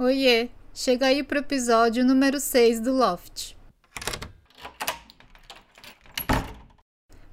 [0.00, 3.56] Oiê, chega aí pro episódio número 6 do Loft.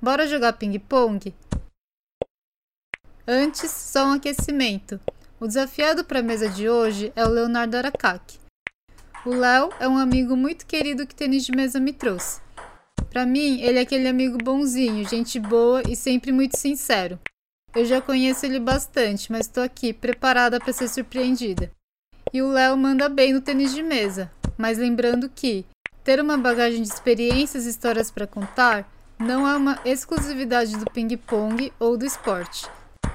[0.01, 1.31] Bora jogar ping-pong?
[3.27, 4.99] Antes, só um aquecimento.
[5.39, 8.39] O desafiado para a mesa de hoje é o Leonardo Aracaki.
[9.23, 12.41] O Léo é um amigo muito querido que tênis de mesa me trouxe.
[13.11, 17.19] Para mim, ele é aquele amigo bonzinho, gente boa e sempre muito sincero.
[17.75, 21.71] Eu já conheço ele bastante, mas estou aqui preparada para ser surpreendida.
[22.33, 25.65] E o Léo manda bem no tênis de mesa, mas lembrando que
[26.03, 31.71] ter uma bagagem de experiências e histórias para contar não é uma exclusividade do ping-pong
[31.79, 32.67] ou do esporte.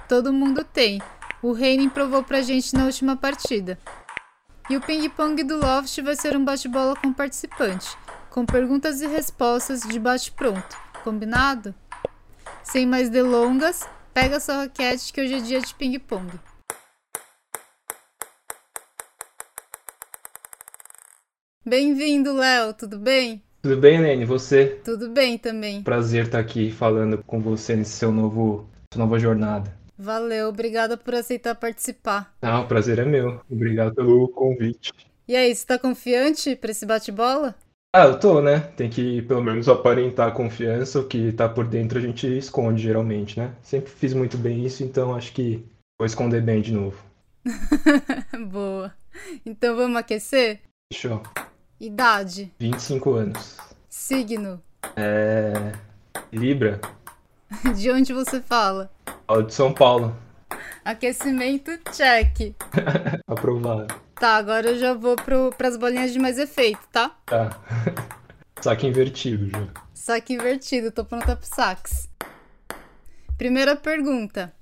[0.09, 1.01] Todo mundo tem.
[1.43, 3.79] O Reine provou pra gente na última partida.
[4.69, 7.97] E o ping-pong do Loft vai ser um bate-bola com participante,
[8.31, 10.79] com perguntas e respostas de bate-pronto.
[11.05, 11.75] Combinado?
[12.63, 16.39] Sem mais delongas, pega sua raquete que hoje é dia de ping-pong.
[21.65, 23.43] Bem-vindo, Léo, tudo bem?
[23.61, 24.25] Tudo bem, Lene?
[24.25, 24.81] Você?
[24.83, 25.83] Tudo bem também.
[25.83, 29.71] Prazer estar aqui falando com você nesse seu novo, sua nova jornada.
[29.99, 32.35] Valeu, obrigada por aceitar participar.
[32.41, 33.43] Ah, o prazer é meu.
[33.51, 34.91] Obrigado pelo convite.
[35.29, 37.55] E aí, você tá confiante para esse bate-bola?
[37.95, 38.61] Ah, eu tô, né?
[38.75, 43.39] Tem que pelo menos aparentar confiança, o que tá por dentro a gente esconde geralmente,
[43.39, 43.55] né?
[43.63, 45.63] Sempre fiz muito bem isso, então acho que
[45.99, 46.97] vou esconder bem de novo.
[48.51, 48.95] Boa.
[49.45, 50.61] Então vamos aquecer?
[50.93, 51.23] Fechou.
[51.79, 52.53] Idade?
[52.59, 53.57] 25 anos.
[53.89, 54.61] Signo?
[54.97, 55.73] É.
[56.33, 56.81] Libra.
[57.77, 58.91] De onde você fala?
[59.47, 60.17] De São Paulo.
[60.85, 62.57] Aquecimento, check.
[63.25, 63.95] Aprovado.
[64.17, 67.17] Tá, agora eu já vou pro, pras bolinhas de mais efeito, tá?
[67.25, 67.57] Tá.
[68.61, 69.69] Saque invertido já.
[69.95, 72.09] Saque invertido, tô pronta pro sax.
[73.39, 74.53] Primeira pergunta.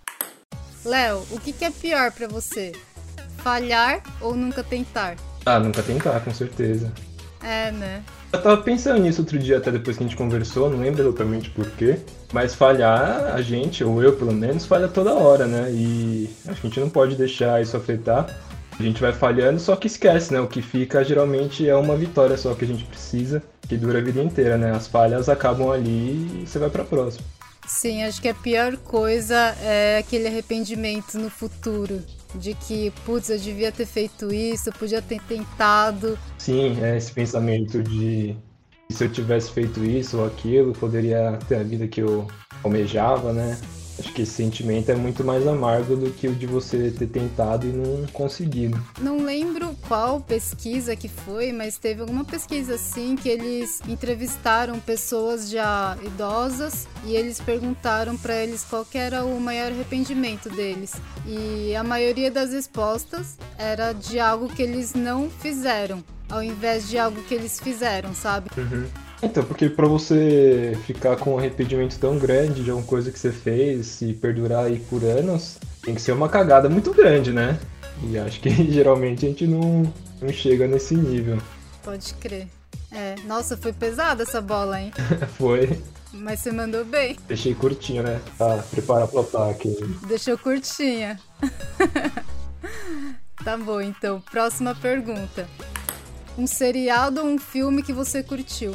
[0.84, 2.72] Léo, o que, que é pior pra você?
[3.38, 5.16] Falhar ou nunca tentar?
[5.48, 6.92] Ah, nunca tentar, com certeza.
[7.42, 8.02] É, né?
[8.30, 11.48] Eu tava pensando nisso outro dia, até depois que a gente conversou, não lembro exatamente
[11.48, 12.00] porquê.
[12.34, 15.70] Mas falhar, a gente, ou eu pelo menos, falha toda hora, né?
[15.70, 18.28] E acho que a gente não pode deixar isso afetar.
[18.78, 20.40] A gente vai falhando, só que esquece, né?
[20.40, 24.02] O que fica geralmente é uma vitória só que a gente precisa, que dura a
[24.02, 24.72] vida inteira, né?
[24.72, 27.24] As falhas acabam ali e você vai pra próxima.
[27.66, 32.02] Sim, acho que a pior coisa é aquele arrependimento no futuro.
[32.34, 36.18] De que, putz, eu devia ter feito isso, eu podia ter tentado.
[36.36, 38.36] Sim, é esse pensamento de
[38.90, 42.26] se eu tivesse feito isso ou aquilo, poderia ter a vida que eu
[42.62, 43.58] almejava, né?
[43.98, 47.66] Acho que esse sentimento é muito mais amargo do que o de você ter tentado
[47.66, 48.82] e não conseguido.
[49.00, 55.50] Não lembro qual pesquisa que foi, mas teve alguma pesquisa assim que eles entrevistaram pessoas
[55.50, 60.92] já idosas e eles perguntaram para eles qual era o maior arrependimento deles.
[61.26, 66.98] E a maioria das respostas era de algo que eles não fizeram, ao invés de
[66.98, 68.50] algo que eles fizeram, sabe?
[68.56, 68.86] Uhum.
[69.22, 73.32] Então, porque para você ficar com um arrependimento tão grande de alguma coisa que você
[73.32, 77.58] fez e perdurar aí por anos, tem que ser uma cagada muito grande, né?
[78.04, 81.38] E acho que geralmente a gente não, não chega nesse nível.
[81.82, 82.46] Pode crer.
[82.92, 84.92] É, nossa, foi pesada essa bola, hein?
[85.36, 85.78] foi.
[86.12, 87.16] Mas você mandou bem.
[87.26, 88.20] Deixei curtinha, né?
[88.38, 89.76] Tá, prepara pro ataque.
[90.06, 91.20] Deixou curtinha.
[93.44, 94.22] tá bom, então.
[94.30, 95.46] Próxima pergunta.
[96.38, 98.72] Um seriado ou um filme que você curtiu?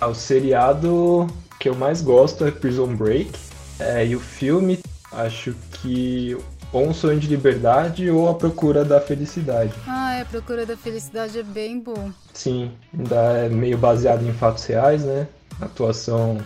[0.00, 1.26] Ah, o seriado
[1.58, 3.30] que eu mais gosto é Prison Break.
[3.78, 4.78] É, e o filme,
[5.12, 6.36] acho que
[6.72, 9.72] ou Um Sonho de Liberdade ou A Procura da Felicidade.
[9.86, 12.10] Ah, é, A Procura da Felicidade é bem bom.
[12.34, 15.26] Sim, ainda é meio baseado em fatos reais, né?
[15.60, 16.38] Atuação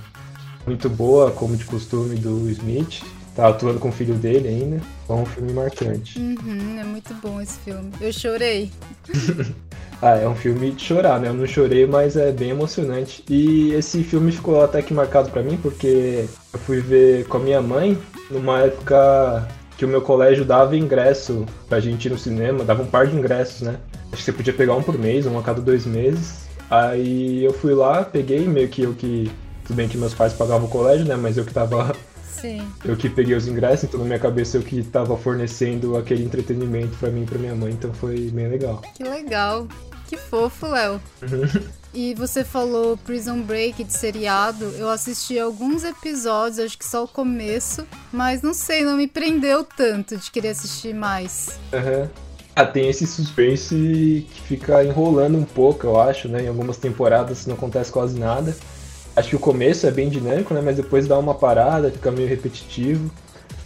[0.66, 3.02] muito boa, como de costume, do Smith.
[3.34, 4.80] Tá atuando com o filho dele ainda.
[5.08, 6.18] É um filme marcante.
[6.18, 7.90] Uhum, é muito bom esse filme.
[8.00, 8.70] Eu chorei.
[10.02, 11.28] Ah, é um filme de chorar, né?
[11.28, 13.22] Eu não chorei, mas é bem emocionante.
[13.28, 17.40] E esse filme ficou até que marcado para mim, porque eu fui ver com a
[17.40, 17.98] minha mãe
[18.30, 19.46] numa época
[19.76, 23.16] que o meu colégio dava ingresso pra gente ir no cinema, dava um par de
[23.16, 23.76] ingressos, né?
[24.12, 26.48] Acho que você podia pegar um por mês, um a cada dois meses.
[26.70, 29.30] Aí eu fui lá, peguei, meio que eu que.
[29.66, 31.14] Tudo bem que meus pais pagavam o colégio, né?
[31.14, 31.94] Mas eu que tava
[32.40, 32.66] Sim.
[32.84, 36.96] Eu que peguei os ingressos, então na minha cabeça eu que estava fornecendo aquele entretenimento
[36.96, 38.80] para mim e pra minha mãe, então foi bem legal.
[38.94, 39.68] Que legal.
[40.10, 41.00] Que fofo, Léo.
[41.92, 44.64] E você falou Prison Break de seriado.
[44.78, 49.64] Eu assisti alguns episódios, acho que só o começo, mas não sei, não me prendeu
[49.64, 51.58] tanto de querer assistir mais.
[51.72, 52.08] Uhum.
[52.54, 56.44] Ah, tem esse suspense que fica enrolando um pouco, eu acho, né?
[56.44, 58.56] Em algumas temporadas não acontece quase nada.
[59.16, 60.60] Acho que o começo é bem dinâmico, né?
[60.64, 63.10] Mas depois dá uma parada, fica meio repetitivo.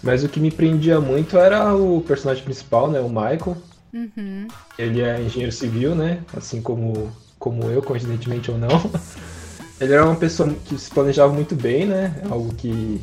[0.02, 3.00] Mas o que me prendia muito era o personagem principal, né?
[3.00, 3.54] O Michael.
[3.94, 4.48] Uhum.
[4.76, 6.20] Ele é engenheiro civil, né?
[6.36, 8.68] Assim como, como eu, coincidentemente ou não.
[9.80, 12.20] Ele era uma pessoa que se planejava muito bem, né?
[12.24, 13.00] É algo que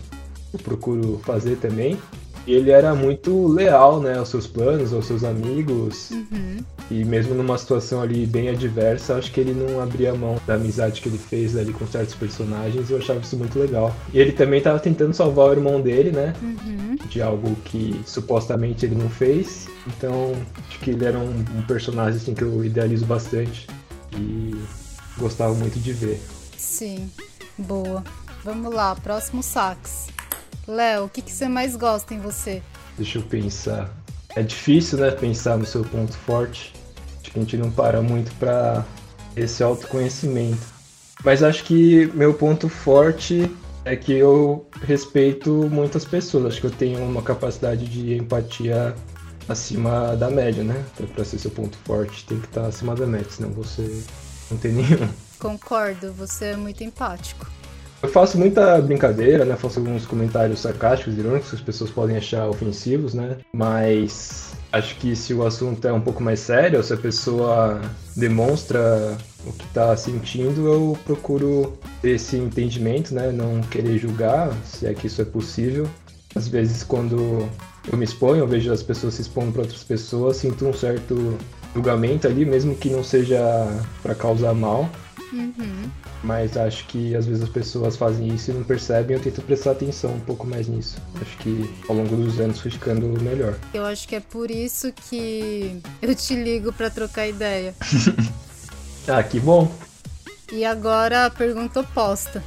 [0.53, 1.97] eu procuro fazer também.
[2.45, 6.09] E ele era muito leal, né, aos seus planos, aos seus amigos.
[6.11, 6.57] Uhum.
[6.89, 11.01] E mesmo numa situação ali bem adversa, acho que ele não abria mão da amizade
[11.01, 12.89] que ele fez ali com certos personagens.
[12.89, 13.95] E eu achava isso muito legal.
[14.13, 16.33] E ele também estava tentando salvar o irmão dele, né?
[16.41, 16.97] Uhum.
[17.07, 19.67] De algo que supostamente ele não fez.
[19.87, 20.33] Então,
[20.67, 23.67] acho que ele era um, um personagem assim, que eu idealizo bastante.
[24.13, 24.55] E
[25.17, 26.19] gostava muito de ver.
[26.57, 27.09] Sim,
[27.57, 28.03] boa.
[28.43, 30.07] Vamos lá, próximo sax.
[30.67, 32.61] Léo, o que, que você mais gosta em você?
[32.97, 33.93] Deixa eu pensar.
[34.35, 36.73] É difícil, né, pensar no seu ponto forte.
[37.21, 38.85] Acho que a gente não para muito para
[39.35, 40.61] esse autoconhecimento.
[41.23, 43.51] Mas acho que meu ponto forte
[43.85, 46.45] é que eu respeito muitas pessoas.
[46.45, 48.95] Acho que eu tenho uma capacidade de empatia
[49.49, 50.83] acima da média, né?
[51.13, 54.03] Para ser seu ponto forte, tem que estar acima da média, senão você
[54.49, 55.09] não tem nenhum.
[55.39, 57.47] Concordo, você é muito empático.
[58.03, 59.55] Eu faço muita brincadeira, né?
[59.55, 63.37] Faço alguns comentários sarcásticos, irônicos, que as pessoas podem achar ofensivos, né?
[63.53, 67.79] Mas acho que se o assunto é um pouco mais sério, se a pessoa
[68.15, 69.15] demonstra
[69.45, 73.31] o que está sentindo, eu procuro esse entendimento, né?
[73.31, 75.87] Não querer julgar, se é que isso é possível.
[76.33, 77.47] Às vezes, quando
[77.91, 81.37] eu me exponho, eu vejo as pessoas se expondo para outras pessoas, sinto um certo
[81.75, 83.39] julgamento ali, mesmo que não seja
[84.01, 84.89] para causar mal.
[85.31, 85.89] Uhum.
[86.23, 89.15] Mas acho que às vezes as pessoas fazem isso e não percebem.
[89.17, 90.97] Eu tento prestar atenção um pouco mais nisso.
[91.21, 93.55] Acho que ao longo dos anos foi ficando melhor.
[93.73, 97.73] Eu acho que é por isso que eu te ligo para trocar ideia.
[99.07, 99.71] ah, que bom.
[100.51, 102.43] E agora a pergunta oposta.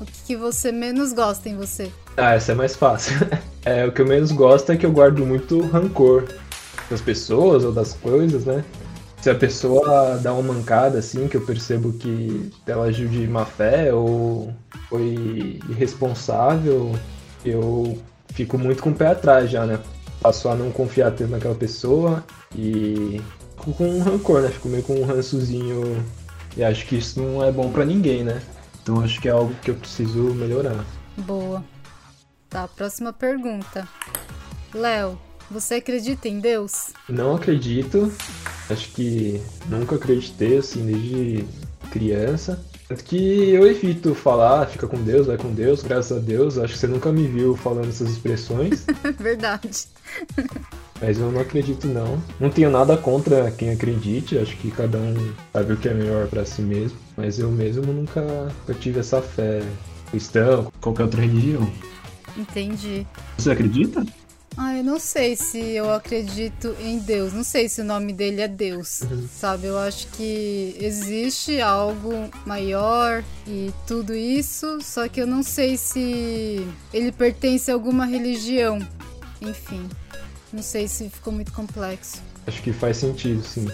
[0.00, 1.90] O que, que você menos gosta em você?
[2.16, 3.14] Ah, essa é mais fácil.
[3.64, 6.28] é, o que eu menos gosto é que eu guardo muito rancor
[6.90, 8.64] das pessoas ou das coisas, né?
[9.22, 13.46] Se a pessoa dá uma mancada assim, que eu percebo que ela agiu de má
[13.46, 14.52] fé ou
[14.88, 16.92] foi irresponsável,
[17.44, 17.96] eu
[18.34, 19.78] fico muito com o pé atrás já, né?
[20.20, 23.20] Passo a não confiar tanto naquela pessoa e
[23.56, 24.48] fico com um rancor, né?
[24.48, 26.04] Fico meio com um rançozinho
[26.56, 28.42] e acho que isso não é bom para ninguém, né?
[28.82, 30.84] Então acho que é algo que eu preciso melhorar.
[31.16, 31.62] Boa.
[32.50, 33.86] Tá, próxima pergunta.
[34.74, 35.16] Léo,
[35.48, 36.92] você acredita em Deus?
[37.08, 38.12] Não acredito.
[38.70, 41.44] Acho que nunca acreditei, assim, desde
[41.90, 42.64] criança.
[42.88, 46.58] Tanto que eu evito falar, fica com Deus, vai com Deus, graças a Deus.
[46.58, 48.84] Acho que você nunca me viu falando essas expressões.
[49.18, 49.86] Verdade.
[51.00, 52.22] Mas eu não acredito não.
[52.38, 56.28] Não tenho nada contra quem acredite, acho que cada um sabe o que é melhor
[56.28, 56.98] para si mesmo.
[57.16, 59.62] Mas eu mesmo nunca, nunca tive essa fé
[60.10, 61.70] cristã, qualquer outra religião.
[62.36, 63.06] Entendi.
[63.36, 64.04] Você acredita?
[64.56, 67.32] Ah, eu não sei se eu acredito em Deus.
[67.32, 69.26] Não sei se o nome dele é Deus, Uhum.
[69.34, 69.66] sabe?
[69.66, 76.66] Eu acho que existe algo maior e tudo isso, só que eu não sei se
[76.92, 78.78] ele pertence a alguma religião.
[79.40, 79.88] Enfim,
[80.52, 82.22] não sei se ficou muito complexo.
[82.46, 83.66] Acho que faz sentido, sim.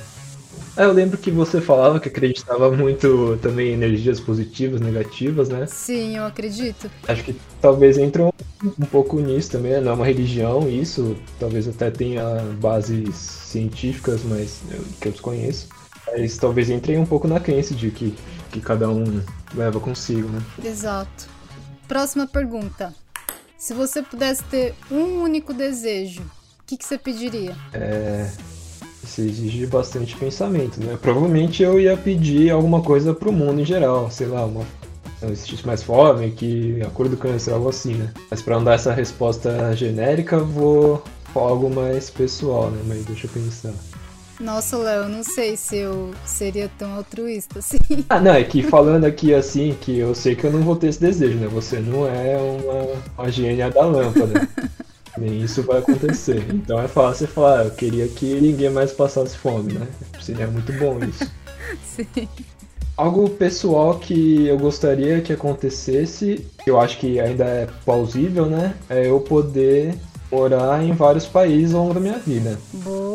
[0.79, 5.67] É, eu lembro que você falava que acreditava muito também em energias positivas, negativas, né?
[5.67, 6.89] Sim, eu acredito.
[7.09, 8.31] Acho que talvez entre um,
[8.63, 9.81] um pouco nisso também, né?
[9.81, 12.25] não é uma religião isso, talvez até tenha
[12.61, 15.67] bases científicas, mas eu, que eu desconheço.
[16.07, 18.15] Mas talvez entre um pouco na crença de que,
[18.53, 19.21] que cada um
[19.57, 20.41] leva consigo, né?
[20.65, 21.27] Exato.
[21.89, 22.95] Próxima pergunta.
[23.59, 27.57] Se você pudesse ter um único desejo, o que, que você pediria?
[27.73, 28.31] É,
[29.09, 30.99] isso exige bastante pensamento, né?
[31.01, 34.65] Provavelmente eu ia pedir alguma coisa pro mundo em geral, sei lá, uma
[35.21, 38.13] não existisse mais fome, que a cor do câncer, algo assim, né?
[38.31, 41.03] Mas para não dar essa resposta genérica, vou
[41.35, 42.81] algo mais pessoal, né?
[42.87, 43.73] Mas deixa eu pensar.
[44.41, 47.79] Nossa, Léo, não sei se eu seria tão altruísta assim.
[48.09, 50.89] Ah, não, é que falando aqui assim, que eu sei que eu não vou ter
[50.89, 51.49] esse desejo, né?
[51.49, 54.49] Você não é uma, uma gênia da lâmpada.
[55.19, 56.47] Nem isso vai acontecer.
[56.53, 59.87] Então é fácil falar, ah, eu queria que ninguém mais passasse fome, né?
[60.21, 61.31] Seria muito bom isso.
[61.85, 62.29] Sim.
[62.97, 68.75] Algo pessoal que eu gostaria que acontecesse, que eu acho que ainda é plausível, né?
[68.89, 69.95] É eu poder
[70.31, 72.59] morar em vários países ao longo da minha vida.
[72.73, 73.08] Boa.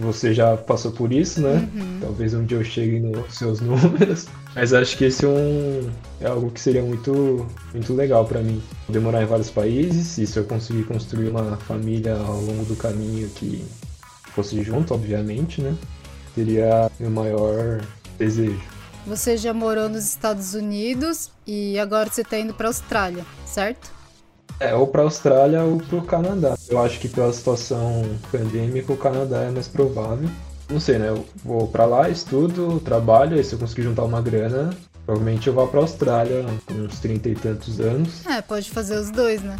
[0.00, 1.68] Que você já passou por isso, né?
[2.00, 4.26] Talvez um dia eu chegue nos seus números.
[4.56, 5.90] Mas acho que esse é, um,
[6.20, 8.62] é algo que seria muito, muito legal para mim.
[8.86, 12.74] Poder morar em vários países e se eu conseguir construir uma família ao longo do
[12.76, 13.62] caminho que
[14.34, 15.76] fosse junto, obviamente, né?
[16.34, 17.82] Seria meu maior
[18.18, 18.60] desejo.
[19.06, 23.99] Você já morou nos Estados Unidos e agora você tá indo pra Austrália, certo?
[24.60, 26.54] É, ou pra Austrália ou pro Canadá.
[26.68, 30.28] Eu acho que pela situação pandêmica o Canadá é mais provável.
[30.68, 31.08] Não sei, né?
[31.08, 34.70] Eu vou pra lá, estudo, trabalho, aí se eu conseguir juntar uma grana,
[35.06, 38.24] provavelmente eu vou pra Austrália com uns 30 e tantos anos.
[38.26, 39.56] É, pode fazer os dois, né?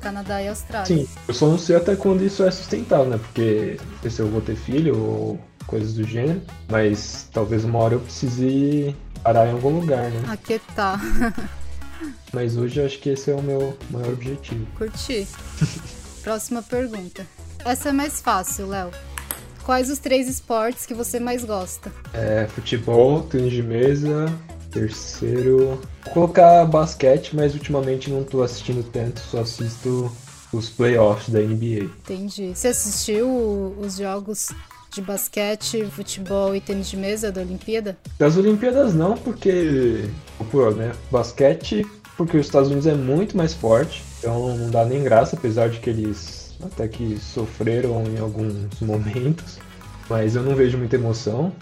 [0.00, 0.86] Canadá e Austrália.
[0.86, 3.18] Sim, eu só não sei até quando isso é sustentável, né?
[3.18, 6.40] Porque não sei se eu vou ter filho ou coisas do gênero,
[6.70, 10.22] mas talvez uma hora eu precise parar em algum lugar, né?
[10.28, 11.00] Aquietar.
[12.32, 14.66] Mas hoje eu acho que esse é o meu maior objetivo.
[14.76, 15.26] Curti.
[16.22, 17.26] Próxima pergunta.
[17.64, 18.90] Essa é mais fácil, Léo.
[19.64, 21.92] Quais os três esportes que você mais gosta?
[22.14, 24.26] É futebol, tênis de mesa,
[24.70, 25.78] terceiro.
[26.04, 30.10] Vou colocar basquete, mas ultimamente não tô assistindo tanto, só assisto
[30.52, 31.84] os playoffs da NBA.
[31.84, 32.52] Entendi.
[32.54, 34.48] Você assistiu os jogos
[34.98, 37.96] de basquete, futebol e tênis de mesa da Olimpíada?
[38.18, 40.04] Das Olimpíadas não, porque.
[40.50, 40.92] Pô, né?
[41.10, 41.86] Basquete,
[42.16, 45.78] porque os Estados Unidos é muito mais forte, então não dá nem graça, apesar de
[45.78, 49.58] que eles até que sofreram em alguns momentos,
[50.10, 51.52] mas eu não vejo muita emoção.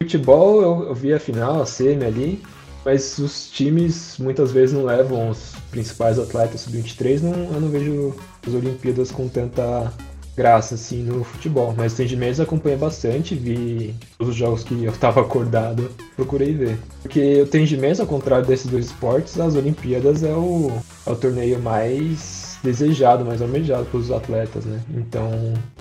[0.00, 2.42] Futebol eu, eu vi a final, a semi ali,
[2.84, 8.14] mas os times muitas vezes não levam os principais atletas sub-23, não, eu não vejo
[8.46, 9.92] as Olimpíadas com tanta
[10.36, 11.74] graça assim no futebol.
[11.76, 16.54] Mas tem de mesa acompanha bastante, vi todos os jogos que eu estava acordado, procurei
[16.54, 16.78] ver.
[17.02, 20.72] Porque o tênis de mesa, ao contrário desses dois esportes, as Olimpíadas é o,
[21.06, 24.80] é o torneio mais desejado, mais almejado pelos atletas, né?
[24.96, 25.30] Então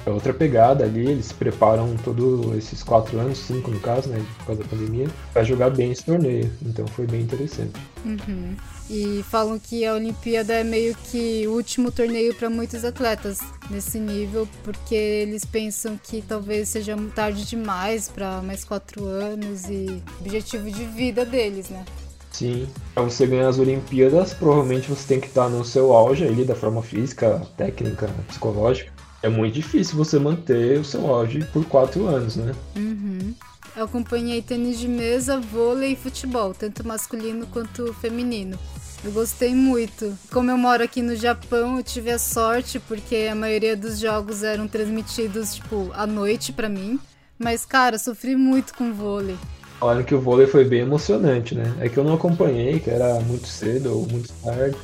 [0.05, 4.23] é outra pegada ali, eles se preparam todos esses quatro anos, cinco no caso, né?
[4.39, 6.51] Por causa da pandemia, para jogar bem esse torneio.
[6.61, 7.73] Então foi bem interessante.
[8.05, 8.55] Uhum.
[8.89, 13.97] E falam que a Olimpíada é meio que o último torneio para muitos atletas nesse
[13.97, 20.69] nível, porque eles pensam que talvez seja tarde demais para mais quatro anos e objetivo
[20.69, 21.85] de vida deles, né?
[22.31, 26.43] Sim, para você ganhar as Olimpíadas, provavelmente você tem que estar no seu auge ali
[26.43, 28.91] da forma física, técnica, psicológica.
[29.21, 32.53] É muito difícil você manter o seu auge por quatro anos, né?
[32.75, 33.33] Uhum.
[33.75, 38.57] Eu acompanhei tênis de mesa, vôlei e futebol, tanto masculino quanto feminino.
[39.03, 40.17] Eu gostei muito.
[40.31, 44.43] Como eu moro aqui no Japão, eu tive a sorte porque a maioria dos jogos
[44.43, 46.99] eram transmitidos tipo à noite para mim.
[47.37, 49.37] Mas cara, sofri muito com vôlei.
[49.79, 51.75] Falaram que o vôlei foi bem emocionante, né?
[51.81, 54.77] É que eu não acompanhei, que era muito cedo ou muito tarde.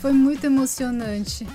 [0.00, 1.46] Foi muito emocionante.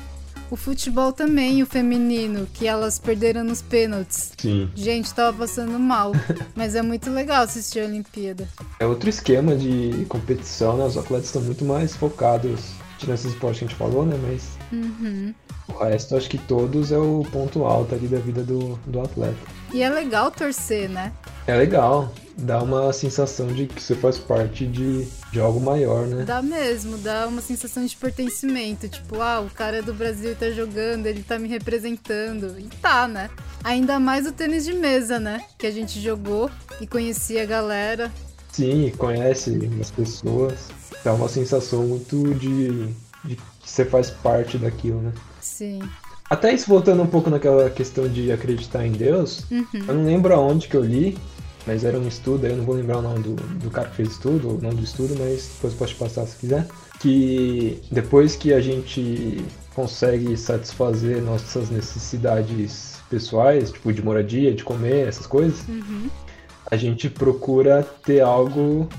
[0.51, 4.33] O futebol também, o feminino, que elas perderam nos pênaltis.
[4.37, 4.69] Sim.
[4.75, 6.11] Gente, tava passando mal.
[6.53, 8.49] mas é muito legal assistir a Olimpíada.
[8.77, 10.83] É outro esquema de competição, né?
[10.83, 12.73] Os atletas estão muito mais focados
[13.07, 14.19] nesses esportes que a gente falou, né?
[14.21, 15.33] Mas uhum.
[15.69, 19.37] o resto, acho que todos é o ponto alto ali da vida do, do atleta.
[19.73, 21.13] E é legal torcer, né?
[21.47, 26.23] É legal dá uma sensação de que você faz parte de, de algo maior, né?
[26.25, 28.87] Dá mesmo, dá uma sensação de pertencimento.
[28.87, 32.59] Tipo, ah, o cara é do Brasil tá jogando, ele tá me representando.
[32.59, 33.29] E tá, né?
[33.63, 35.41] Ainda mais o tênis de mesa, né?
[35.57, 38.11] Que a gente jogou e conhecia a galera.
[38.51, 40.69] Sim, conhece as pessoas.
[41.03, 42.87] Dá uma sensação muito de,
[43.23, 45.13] de que você faz parte daquilo, né?
[45.39, 45.79] Sim.
[46.29, 49.65] Até isso voltando um pouco naquela questão de acreditar em Deus, uhum.
[49.73, 51.17] eu não lembro aonde que eu li,
[51.71, 54.09] mas era um estudo, eu não vou lembrar o nome do, do cara que fez
[54.09, 56.67] o estudo, o nome do estudo, mas depois posso te passar se quiser.
[56.99, 65.07] Que depois que a gente consegue satisfazer nossas necessidades pessoais, tipo de moradia, de comer,
[65.07, 66.09] essas coisas, uhum.
[66.69, 68.89] a gente procura ter algo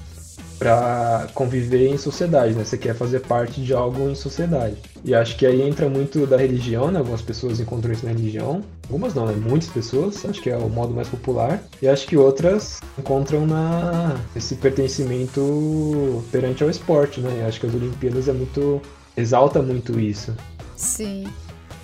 [0.62, 2.64] para conviver em sociedade, né?
[2.64, 4.76] Você quer fazer parte de algo em sociedade.
[5.04, 7.00] E acho que aí entra muito da religião, né?
[7.00, 8.62] Algumas pessoas encontram isso na religião.
[8.84, 9.34] Algumas não, né?
[9.34, 11.60] Muitas pessoas, acho que é o modo mais popular.
[11.82, 17.40] E acho que outras encontram na esse pertencimento perante ao esporte, né?
[17.40, 18.80] E acho que as Olimpíadas é muito
[19.16, 20.32] exalta muito isso.
[20.76, 21.26] Sim.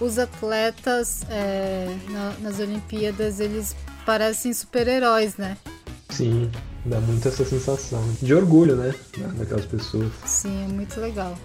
[0.00, 3.74] Os atletas é, na, nas Olimpíadas, eles
[4.06, 5.56] parecem super-heróis, né?
[6.08, 6.50] Sim.
[6.84, 8.94] Dá muito essa sensação de orgulho, né?
[9.36, 10.10] Daquelas pessoas.
[10.24, 11.36] Sim, é muito legal.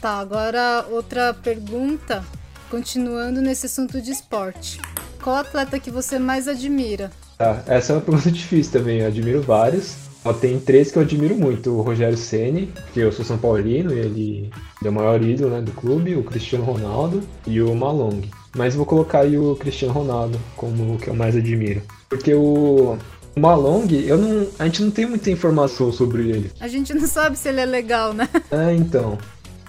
[0.00, 2.24] Tá, agora outra pergunta,
[2.70, 4.80] continuando nesse assunto de esporte.
[5.22, 7.10] Qual atleta que você mais admira?
[7.36, 10.06] Tá, essa é uma pergunta difícil também, eu admiro vários.
[10.40, 13.98] Tem três que eu admiro muito, o Rogério Ceni, que eu sou São Paulino, e
[13.98, 14.50] ele
[14.84, 18.28] é o maior ídolo né, do clube, o Cristiano Ronaldo e o Malong.
[18.56, 21.80] Mas vou colocar aí o Cristiano Ronaldo como o que eu mais admiro.
[22.08, 22.98] Porque o,
[23.36, 26.50] o Malong, eu não, a gente não tem muita informação sobre ele.
[26.58, 28.28] A gente não sabe se ele é legal, né?
[28.50, 29.18] É, então.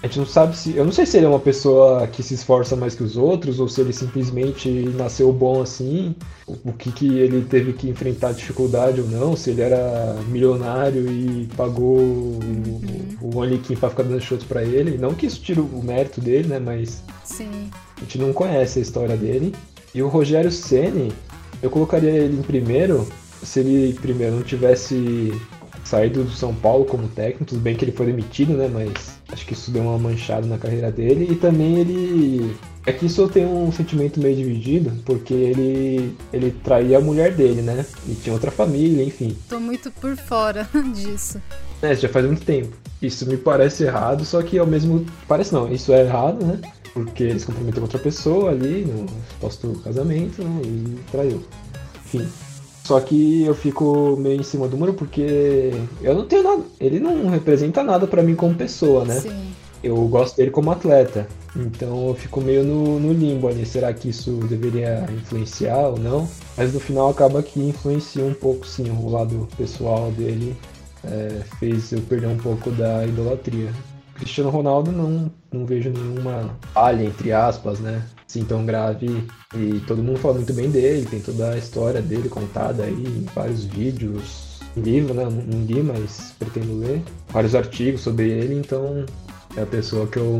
[0.02, 0.76] A gente não sabe se.
[0.76, 3.58] Eu não sei se ele é uma pessoa que se esforça mais que os outros,
[3.58, 6.14] ou se ele simplesmente nasceu bom assim,
[6.46, 11.48] o que, que ele teve que enfrentar dificuldade ou não, se ele era milionário e
[11.56, 12.80] pagou uhum.
[13.20, 14.96] o, o Only pra ficar dando chutes pra ele.
[14.96, 16.60] Não que isso tire o mérito dele, né?
[16.60, 17.02] Mas.
[17.24, 17.68] Sim.
[17.96, 19.52] A gente não conhece a história dele.
[19.92, 21.12] E o Rogério Ceni,
[21.60, 23.04] eu colocaria ele em primeiro
[23.42, 25.32] se ele primeiro não tivesse
[25.88, 28.68] saído do São Paulo como técnico, tudo bem que ele foi demitido, né?
[28.72, 31.28] Mas acho que isso deu uma manchada na carreira dele.
[31.30, 32.56] E também ele.
[32.86, 37.34] É que isso eu tenho um sentimento meio dividido, porque ele, ele traía a mulher
[37.34, 37.84] dele, né?
[38.06, 39.36] E tinha outra família, enfim.
[39.48, 41.40] Tô muito por fora disso.
[41.82, 42.76] É, já faz muito tempo.
[43.00, 45.06] Isso me parece errado, só que ao mesmo.
[45.26, 46.60] Parece não, isso é errado, né?
[46.92, 50.62] Porque ele se comprometeu com outra pessoa ali no suposto casamento, né?
[50.64, 51.42] E traiu.
[52.04, 52.26] Enfim.
[52.88, 56.62] Só que eu fico meio em cima do muro porque eu não tenho nada.
[56.80, 59.20] Ele não representa nada para mim como pessoa, né?
[59.20, 59.52] Sim.
[59.84, 61.28] Eu gosto dele como atleta.
[61.54, 63.66] Então eu fico meio no, no, limbo ali.
[63.66, 66.26] Será que isso deveria influenciar ou não?
[66.56, 68.90] Mas no final acaba que influencia um pouco sim.
[68.90, 70.56] O lado pessoal dele
[71.04, 73.70] é, fez eu perder um pouco da idolatria.
[74.14, 78.02] Cristiano Ronaldo não, não vejo nenhuma falha, entre aspas, né?
[78.26, 79.24] Assim tão grave.
[79.54, 83.26] E todo mundo fala muito bem dele, tem toda a história dele contada aí em
[83.34, 85.24] vários vídeos, livro, né?
[85.24, 87.02] Não li, mas pretendo ler.
[87.28, 89.04] Vários artigos sobre ele, então
[89.56, 90.38] é a pessoa que eu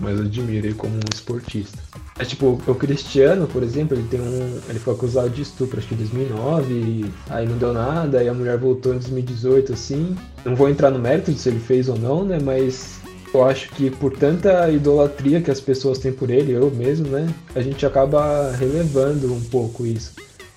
[0.00, 1.78] mais admiro como um esportista.
[2.18, 4.60] É tipo, o Cristiano, por exemplo, ele tem um.
[4.68, 8.28] Ele foi acusado de estupro acho que em 2009, e aí não deu nada, aí
[8.28, 10.16] a mulher voltou em 2018, assim.
[10.44, 12.38] Não vou entrar no mérito de se ele fez ou não, né?
[12.42, 13.00] Mas
[13.32, 17.32] eu acho que por tanta idolatria que as pessoas têm por ele, eu mesmo, né?
[17.54, 20.14] A gente acaba relevando um pouco isso.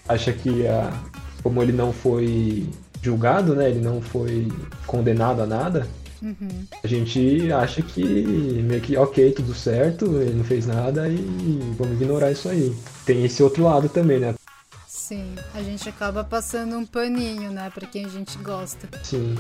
[0.08, 0.92] Acha que a,
[1.44, 2.68] como ele não foi
[3.02, 3.70] julgado, né?
[3.70, 4.48] Ele não foi
[4.86, 5.88] condenado a nada.
[6.22, 6.66] Uhum.
[6.84, 11.18] A gente acha que meio que ok, tudo certo, ele não fez nada e
[11.78, 12.76] vamos ignorar isso aí.
[13.06, 14.36] Tem esse outro lado também, né?
[14.88, 18.88] Sim, a gente acaba passando um paninho, né, para quem a gente gosta.
[19.04, 19.36] Sim.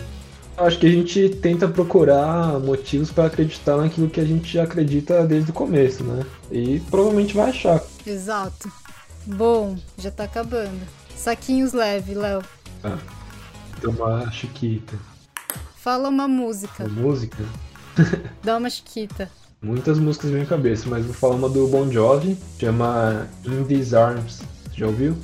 [0.57, 5.49] Acho que a gente tenta procurar motivos para acreditar naquilo que a gente acredita desde
[5.51, 6.25] o começo, né?
[6.51, 7.81] E provavelmente vai achar.
[8.05, 8.71] Exato.
[9.25, 10.81] Bom, já tá acabando.
[11.15, 12.43] Saquinhos leve, Léo.
[12.83, 12.97] Ah,
[13.77, 14.97] então uma chiquita.
[15.75, 16.83] Fala uma música.
[16.83, 17.43] Uma música?
[18.43, 19.29] Dá uma chiquita.
[19.61, 23.95] Muitas músicas na minha cabeça, mas vou falar uma do Bon Jovi, chama In These
[23.95, 24.41] Arms.
[24.73, 25.15] Já ouviu?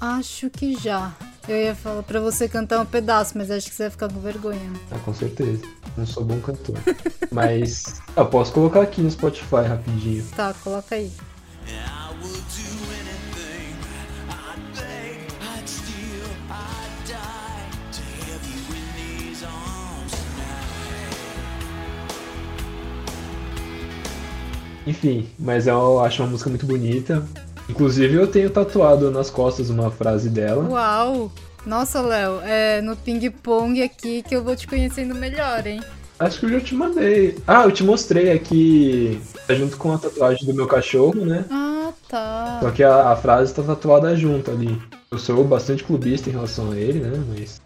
[0.00, 1.12] Acho que já.
[1.46, 4.18] Eu ia falar pra você cantar um pedaço, mas acho que você vai ficar com
[4.18, 4.72] vergonha.
[4.90, 5.62] Ah, com certeza.
[5.96, 6.76] Não sou bom cantor.
[7.30, 10.24] mas eu posso colocar aqui no Spotify rapidinho.
[10.34, 11.12] Tá, coloca aí.
[24.86, 27.26] Enfim, mas eu acho uma música muito bonita.
[27.68, 30.68] Inclusive eu tenho tatuado nas costas uma frase dela.
[30.68, 31.32] Uau!
[31.66, 35.80] Nossa, Léo, é no ping-pong aqui que eu vou te conhecendo melhor, hein?
[36.18, 37.38] Acho que eu já te mandei.
[37.46, 41.44] Ah, eu te mostrei aqui junto com a tatuagem do meu cachorro, né?
[41.50, 42.58] Ah, tá.
[42.62, 44.80] Só que a, a frase está tatuada junto ali.
[45.10, 47.12] Eu sou bastante clubista em relação a ele, né?
[47.28, 47.60] Mas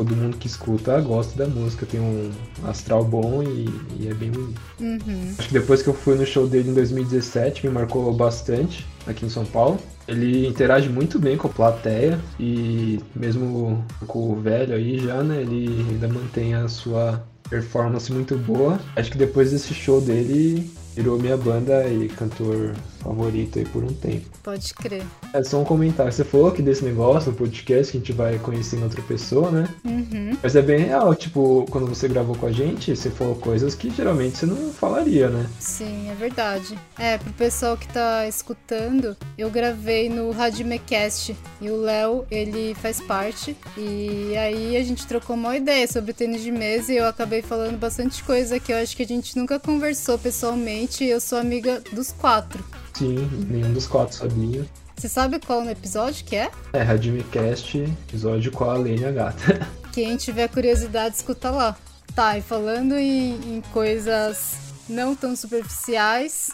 [0.00, 2.30] todo mundo que escuta gosta da música, tem um
[2.64, 4.58] astral bom e, e é bem bonito.
[4.80, 5.34] Uhum.
[5.38, 9.26] Acho que depois que eu fui no show dele em 2017, me marcou bastante aqui
[9.26, 9.78] em São Paulo.
[10.08, 15.42] Ele interage muito bem com a plateia e mesmo com o velho aí já, né,
[15.42, 18.80] ele ainda mantém a sua performance muito boa.
[18.96, 23.92] Acho que depois desse show dele, virou minha banda e cantor favorito aí por um
[23.92, 24.26] tempo.
[24.42, 25.02] Pode crer.
[25.32, 26.12] É só um comentário.
[26.12, 29.68] Você falou que desse negócio, no podcast, que a gente vai conhecendo outra pessoa, né?
[29.84, 30.36] Uhum.
[30.42, 33.90] Mas é bem real, tipo, quando você gravou com a gente, você falou coisas que
[33.90, 35.48] geralmente você não falaria, né?
[35.58, 36.78] Sim, é verdade.
[36.98, 43.00] É, pro pessoal que tá escutando, eu gravei no Radimecast e o Léo, ele faz
[43.00, 43.56] parte.
[43.76, 47.78] E aí a gente trocou uma ideia sobre tênis de mesa e eu acabei falando
[47.78, 51.82] bastante coisa que eu acho que a gente nunca conversou pessoalmente e eu sou amiga
[51.92, 52.64] dos quatro.
[53.00, 54.66] Sim, nenhum dos quatro sabia.
[54.94, 56.50] Você sabe qual episódio que é?
[56.74, 59.66] É, Radimicast, episódio com a Lene a gata.
[59.90, 61.74] Quem tiver curiosidade, escuta lá.
[62.14, 64.54] Tá, e falando em, em coisas
[64.86, 66.50] não tão superficiais,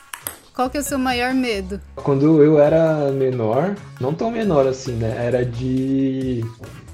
[0.54, 1.80] qual que é o seu maior medo?
[1.96, 5.26] Quando eu era menor, não tão menor assim, né?
[5.26, 6.44] Era de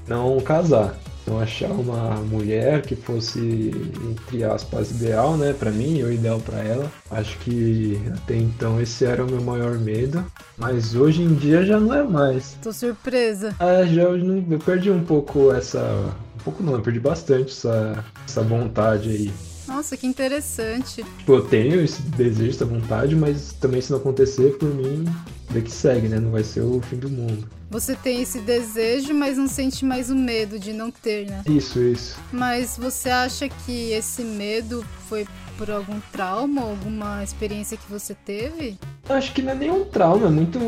[0.07, 0.97] não casar.
[1.25, 3.71] Não achar uma mulher que fosse,
[4.09, 6.91] entre aspas, ideal, né, para mim, ou ideal para ela.
[7.09, 10.23] Acho que até então esse era o meu maior medo,
[10.57, 12.57] mas hoje em dia já não é mais.
[12.61, 13.55] Tô surpresa.
[13.59, 18.03] Ah, já eu, eu perdi um pouco essa, um pouco não, eu perdi bastante essa,
[18.27, 19.31] essa vontade aí.
[19.67, 21.03] Nossa, que interessante.
[21.19, 25.05] Tipo, eu tenho esse desejo, essa vontade, mas também se não acontecer, por mim,
[25.53, 26.19] vê que segue, né?
[26.19, 27.47] Não vai ser o fim do mundo.
[27.69, 31.43] Você tem esse desejo, mas não sente mais o medo de não ter, né?
[31.47, 32.19] Isso, isso.
[32.31, 38.77] Mas você acha que esse medo foi por algum trauma, alguma experiência que você teve?
[39.09, 40.59] Acho que não é nenhum trauma, é muito.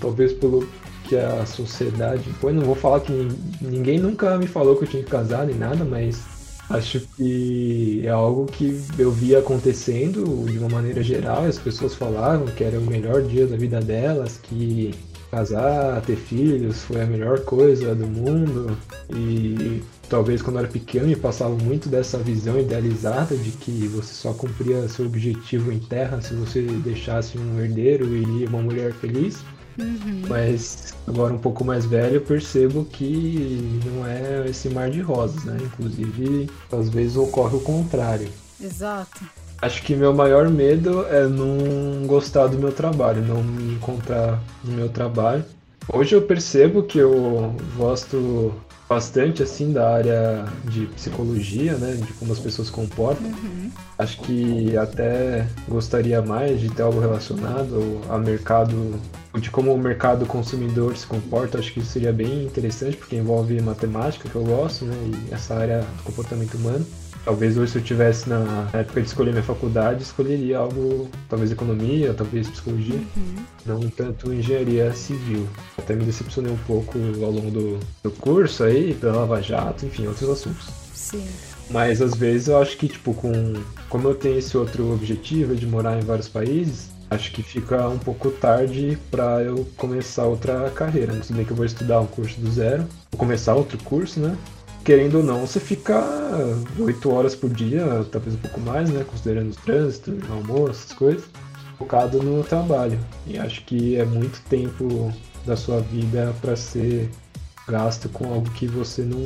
[0.00, 0.68] Talvez pelo
[1.04, 2.30] que a sociedade.
[2.40, 3.12] Pô, não vou falar que
[3.60, 6.39] ninguém nunca me falou que eu tinha que casar nem nada, mas
[6.70, 11.44] acho que é algo que eu via acontecendo de uma maneira geral.
[11.44, 14.94] As pessoas falavam que era o melhor dia da vida delas, que
[15.30, 18.76] casar, ter filhos foi a melhor coisa do mundo.
[19.14, 24.14] E talvez quando eu era pequeno me passava muito dessa visão idealizada de que você
[24.14, 29.42] só cumpria seu objetivo em terra se você deixasse um herdeiro e uma mulher feliz.
[29.80, 30.22] Uhum.
[30.28, 35.44] Mas agora um pouco mais velho eu percebo que não é esse mar de rosas,
[35.44, 35.56] né?
[35.62, 38.28] Inclusive, às vezes ocorre o contrário.
[38.60, 39.24] Exato.
[39.62, 44.72] Acho que meu maior medo é não gostar do meu trabalho, não me encontrar no
[44.72, 45.44] meu trabalho.
[45.92, 48.54] Hoje eu percebo que eu gosto
[48.90, 53.24] bastante assim da área de psicologia, né, de como as pessoas se comportam.
[53.24, 53.70] Uhum.
[53.96, 59.00] Acho que até gostaria mais de ter algo relacionado ao mercado,
[59.38, 61.56] de como o mercado consumidor se comporta.
[61.56, 64.96] Acho que isso seria bem interessante porque envolve matemática que eu gosto, né,
[65.30, 66.84] e essa área do comportamento humano.
[67.24, 72.14] Talvez hoje, se eu tivesse na época de escolher minha faculdade, escolheria algo, talvez economia,
[72.14, 73.34] talvez psicologia, uhum.
[73.66, 75.46] não tanto engenharia civil.
[75.76, 80.06] Até me decepcionei um pouco ao longo do, do curso aí, pela Lava Jato, enfim,
[80.06, 80.68] outros assuntos.
[80.94, 81.26] Sim.
[81.70, 83.54] Mas às vezes eu acho que, tipo, com,
[83.88, 87.98] como eu tenho esse outro objetivo de morar em vários países, acho que fica um
[87.98, 91.12] pouco tarde para eu começar outra carreira.
[91.12, 94.20] Não sei bem que eu vou estudar um curso do zero, vou começar outro curso,
[94.20, 94.36] né?
[94.84, 96.02] Querendo ou não, você fica
[96.78, 99.04] oito horas por dia, talvez um pouco mais, né?
[99.04, 101.24] Considerando o trânsito, o almoço, essas coisas,
[101.78, 102.98] focado no trabalho.
[103.26, 105.12] E acho que é muito tempo
[105.46, 107.10] da sua vida para ser
[107.66, 109.18] gasto com algo que você não,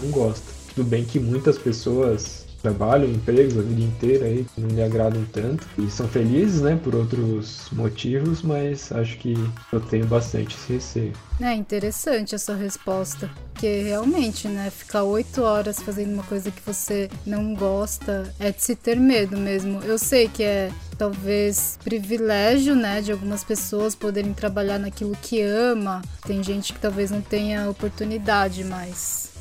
[0.00, 0.46] não gosta.
[0.74, 5.22] Tudo bem que muitas pessoas trabalham, empregos a vida inteira aí que não lhe agradam
[5.30, 9.34] tanto e são felizes, né, por outros motivos, mas acho que
[9.70, 11.12] eu tenho bastante esse receio.
[11.42, 17.10] É interessante essa resposta, porque realmente, né, ficar oito horas fazendo uma coisa que você
[17.26, 19.80] não gosta é de se ter medo mesmo.
[19.82, 26.00] Eu sei que é talvez privilégio, né, de algumas pessoas poderem trabalhar naquilo que ama.
[26.26, 29.33] Tem gente que talvez não tenha oportunidade, mas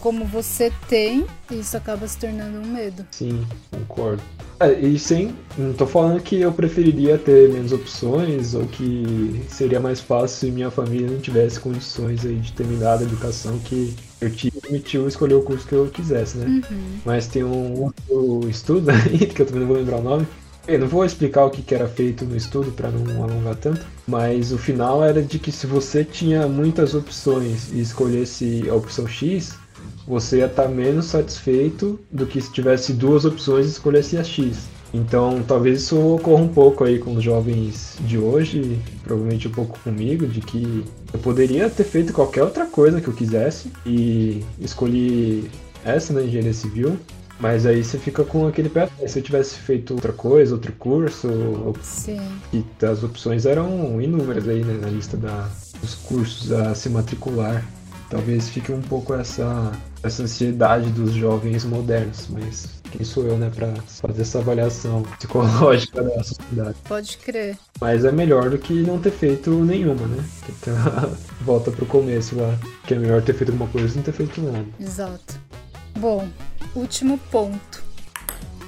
[0.00, 3.06] como você tem, isso acaba se tornando um medo.
[3.10, 4.22] Sim, concordo.
[4.58, 9.80] É, e sim, não tô falando que eu preferiria ter menos opções ou que seria
[9.80, 14.30] mais fácil se minha família não tivesse condições aí de terminar a educação que eu
[14.30, 16.62] tive permitiu escolher o curso que eu quisesse, né?
[16.70, 16.98] Uhum.
[17.04, 20.26] Mas tem um outro estudo aí, que eu também não vou lembrar o nome,
[20.68, 24.52] eu não vou explicar o que era feito no estudo para não alongar tanto, mas
[24.52, 29.56] o final era de que se você tinha muitas opções e escolhesse a opção X,
[30.10, 34.24] você ia estar tá menos satisfeito do que se tivesse duas opções e escolhesse a
[34.24, 34.68] X.
[34.92, 39.78] Então, talvez isso ocorra um pouco aí com os jovens de hoje, provavelmente um pouco
[39.78, 45.48] comigo, de que eu poderia ter feito qualquer outra coisa que eu quisesse e escolhi
[45.84, 46.98] essa na engenharia civil,
[47.38, 48.88] mas aí você fica com aquele pé.
[49.06, 51.28] Se eu tivesse feito outra coisa, outro curso,
[51.82, 52.20] Sim.
[52.52, 55.48] e as opções eram inúmeras aí né, na lista da,
[55.80, 57.64] dos cursos a se matricular.
[58.10, 63.50] Talvez fique um pouco essa, essa ansiedade dos jovens modernos, mas quem sou eu, né,
[63.54, 66.76] para fazer essa avaliação psicológica da sociedade.
[66.84, 67.56] Pode crer.
[67.80, 70.24] Mas é melhor do que não ter feito nenhuma, né?
[70.48, 70.74] Então,
[71.42, 74.12] volta pro começo lá, que é melhor ter feito alguma coisa do que não ter
[74.12, 74.66] feito nada.
[74.78, 75.40] Exato.
[75.98, 76.28] Bom,
[76.74, 77.89] último ponto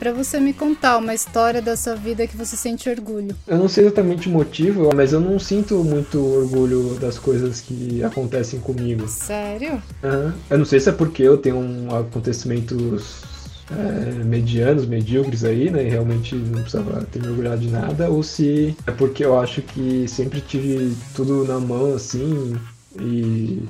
[0.03, 3.37] para você me contar uma história da sua vida que você sente orgulho.
[3.47, 8.03] Eu não sei exatamente o motivo, mas eu não sinto muito orgulho das coisas que
[8.03, 9.07] acontecem comigo.
[9.07, 9.81] Sério?
[10.03, 10.33] Uhum.
[10.51, 13.23] Eu não sei se é porque eu tenho um acontecimentos
[13.71, 15.87] é, medianos, medíocres aí, né?
[15.87, 19.63] E realmente não precisava ter me orgulhado de nada, ou se é porque eu acho
[19.63, 22.57] que sempre tive tudo na mão, assim,
[23.01, 23.63] e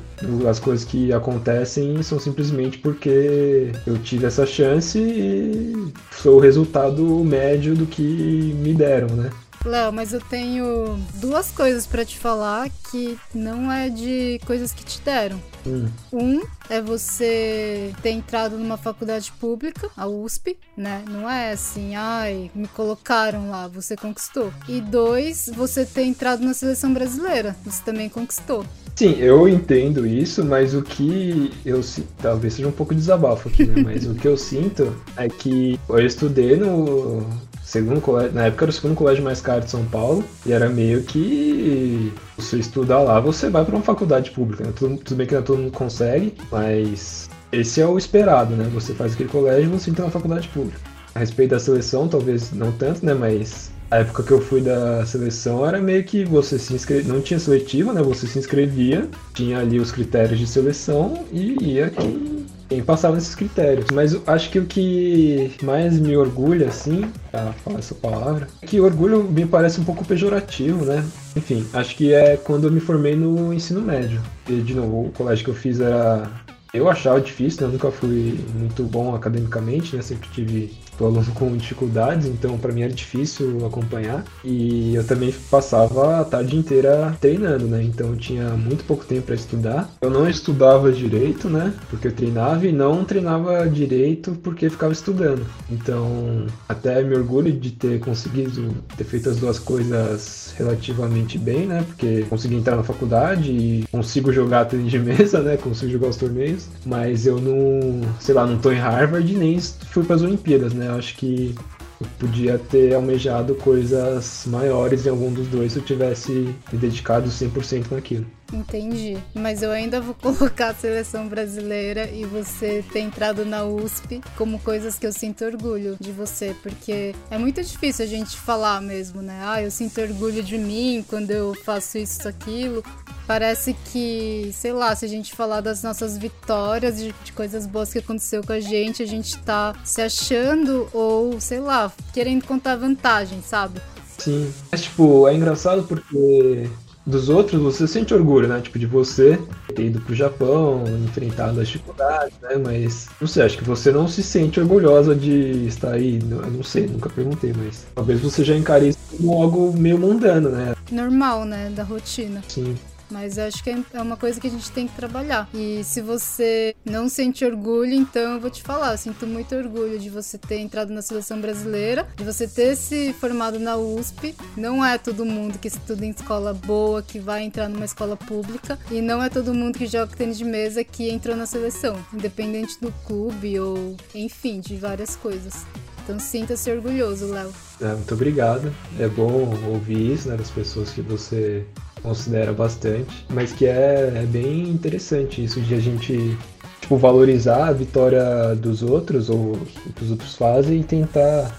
[0.48, 7.02] as coisas que acontecem são simplesmente porque eu tive essa chance e sou o resultado
[7.24, 9.30] médio do que me deram, né?
[9.64, 14.84] Léo, mas eu tenho duas coisas para te falar que não é de coisas que
[14.84, 15.40] te deram.
[15.66, 15.88] Hum.
[16.12, 21.04] Um é você ter entrado numa faculdade pública, a USP, né?
[21.08, 24.52] Não é assim, ai, me colocaram lá, você conquistou.
[24.68, 28.66] E dois, você ter entrado na seleção brasileira, você também conquistou.
[28.94, 31.80] Sim, eu entendo isso, mas o que eu
[32.20, 33.80] talvez seja um pouco desabafo aqui, né?
[33.82, 37.26] Mas o que eu sinto é que eu estudei no
[37.72, 40.68] segundo colégio, na época era o segundo colégio mais caro de São Paulo, e era
[40.68, 44.72] meio que você estudar lá, você vai para uma faculdade pública, né?
[44.76, 48.70] tudo, tudo bem que não todo mundo consegue, mas esse é o esperado, né?
[48.74, 50.78] Você faz aquele colégio e você entra na faculdade pública.
[51.14, 53.14] A respeito da seleção, talvez não tanto, né?
[53.14, 57.22] Mas a época que eu fui da seleção era meio que você se inscrevia, não
[57.22, 58.02] tinha seletiva, né?
[58.02, 62.41] Você se inscrevia, tinha ali os critérios de seleção e ia quem,
[62.72, 63.86] quem passava nesses critérios.
[63.92, 68.80] Mas acho que o que mais me orgulha, assim, pra falar essa palavra, é que
[68.80, 71.04] orgulho me parece um pouco pejorativo, né?
[71.36, 74.20] Enfim, acho que é quando eu me formei no ensino médio.
[74.48, 76.30] E, de novo, o colégio que eu fiz era
[76.72, 77.66] eu achava difícil, né?
[77.66, 80.00] eu nunca fui muito bom academicamente, né?
[80.00, 84.24] Sempre tive o aluno com dificuldades, então para mim era difícil acompanhar.
[84.44, 87.82] E eu também passava a tarde inteira treinando, né?
[87.82, 89.90] Então eu tinha muito pouco tempo para estudar.
[90.00, 91.72] Eu não estudava direito, né?
[91.90, 95.46] Porque eu treinava e não treinava direito porque ficava estudando.
[95.70, 101.84] Então, até me orgulho de ter conseguido ter feito as duas coisas relativamente bem, né?
[101.86, 105.56] Porque consegui entrar na faculdade e consigo jogar tênis de mesa, né?
[105.56, 110.04] Consigo jogar os torneios, mas eu não, sei lá, não tô em Harvard nem fui
[110.04, 110.81] para as Olimpíadas, né?
[110.86, 111.54] Eu acho que
[112.00, 116.32] eu podia ter almejado coisas maiores em algum dos dois se eu tivesse
[116.72, 118.26] me dedicado 100% naquilo.
[118.52, 119.16] Entendi.
[119.34, 124.58] Mas eu ainda vou colocar a seleção brasileira e você ter entrado na USP como
[124.58, 129.22] coisas que eu sinto orgulho de você, porque é muito difícil a gente falar mesmo,
[129.22, 129.40] né?
[129.42, 132.84] Ah, eu sinto orgulho de mim quando eu faço isso, aquilo.
[133.26, 137.92] Parece que, sei lá, se a gente falar das nossas vitórias, de, de coisas boas
[137.92, 142.76] que aconteceu com a gente, a gente tá se achando ou, sei lá, querendo contar
[142.76, 143.80] vantagem, sabe?
[144.18, 144.52] Sim.
[144.70, 146.68] Mas, tipo, é engraçado porque
[147.06, 148.60] dos outros, você sente orgulho, né?
[148.60, 149.38] Tipo, de você
[149.74, 152.56] ter ido pro Japão, enfrentado as dificuldades, né?
[152.56, 156.20] Mas, não sei, acho que você não se sente orgulhosa de estar aí.
[156.30, 160.48] Eu não sei, nunca perguntei, mas talvez você já encare isso como algo meio mundano,
[160.50, 160.74] né?
[160.90, 161.70] Normal, né?
[161.74, 162.42] Da rotina.
[162.48, 162.76] Sim.
[163.12, 165.48] Mas acho que é, é uma coisa que a gente tem que trabalhar.
[165.52, 169.98] E se você não sente orgulho, então eu vou te falar, eu sinto muito orgulho
[169.98, 174.34] de você ter entrado na seleção brasileira, de você ter se formado na USP.
[174.56, 178.78] Não é todo mundo que estuda em escola boa que vai entrar numa escola pública
[178.90, 182.80] e não é todo mundo que joga tênis de mesa que entrou na seleção, independente
[182.80, 185.66] do clube ou enfim, de várias coisas.
[186.02, 187.52] Então sinta-se orgulhoso, Léo.
[187.80, 188.72] É, muito obrigado.
[188.98, 191.64] É bom ouvir isso né, das pessoas que você
[192.02, 196.36] considera bastante, mas que é, é bem interessante isso de a gente
[196.80, 201.56] tipo, valorizar a vitória dos outros ou o que os outros fazem e tentar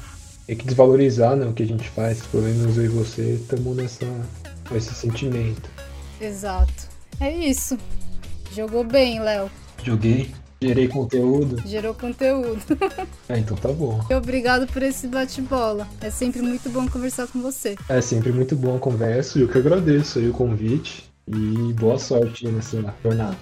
[0.48, 2.22] é que desvalorizar né, o que a gente faz.
[2.28, 4.06] Pelo menos eu e você estamos nessa,
[4.76, 5.70] esse sentimento.
[6.20, 6.90] Exato.
[7.20, 7.78] É isso.
[8.54, 9.50] Jogou bem, Léo.
[9.84, 10.32] Joguei.
[10.68, 11.62] Gerei conteúdo.
[11.68, 12.62] Gerou conteúdo.
[13.28, 14.00] é, então tá bom.
[14.10, 15.88] Obrigado por esse bate-bola.
[16.00, 17.76] É sempre muito bom conversar com você.
[17.90, 22.00] É sempre muito bom a conversa e eu que agradeço aí o convite e boa
[22.00, 23.38] sorte nessa jornada.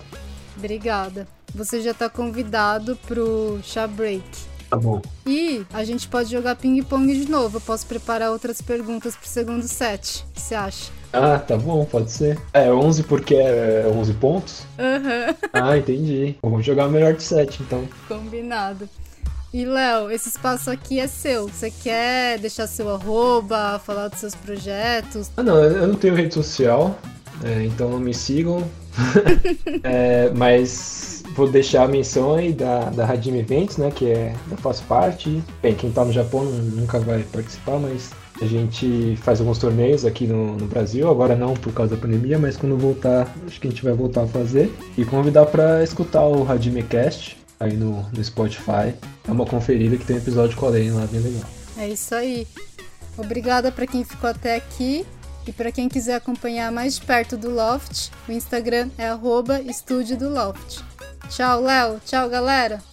[0.57, 1.27] Obrigada.
[1.53, 4.23] Você já tá convidado pro chá break.
[4.71, 5.01] Tá bom.
[5.27, 7.57] E a gente pode jogar ping-pong de novo.
[7.57, 10.23] Eu posso preparar outras perguntas pro segundo set.
[10.29, 10.89] O que você acha?
[11.12, 12.39] Ah, tá bom, pode ser.
[12.53, 14.63] É 11 porque é 11 pontos?
[14.79, 15.27] Aham.
[15.27, 15.36] Uhum.
[15.51, 16.38] Ah, entendi.
[16.41, 17.86] Vamos jogar melhor de 7 então.
[18.07, 18.88] Combinado.
[19.53, 21.49] E Léo, esse espaço aqui é seu.
[21.49, 25.29] Você quer deixar seu arroba, falar dos seus projetos?
[25.36, 26.97] Ah, não, eu não tenho rede social,
[27.43, 28.63] é, então não me sigam.
[29.84, 33.91] é, mas vou deixar a menção aí da, da Hajime Eventos, né?
[33.91, 35.41] Que é, eu faço parte.
[35.61, 40.25] Bem, quem tá no Japão nunca vai participar, mas a gente faz alguns torneios aqui
[40.25, 43.69] no, no, Brasil, agora não por causa da pandemia, mas quando voltar, acho que a
[43.69, 44.73] gente vai voltar a fazer.
[44.97, 48.93] E convidar para escutar o Hadime Cast aí no, no Spotify.
[49.27, 51.43] É uma conferida que tem episódio com a Lane lá, bem legal.
[51.77, 52.47] É isso aí.
[53.17, 55.05] Obrigada para quem ficou até aqui.
[55.45, 60.15] E para quem quiser acompanhar mais de perto do Loft, o Instagram é arroba estúdio
[60.15, 60.90] do Loft.
[61.31, 61.97] Tchau, Léo.
[62.05, 62.90] Tchau, galera.